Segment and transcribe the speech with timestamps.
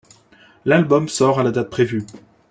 [0.65, 2.07] L'album sort à la date prévue.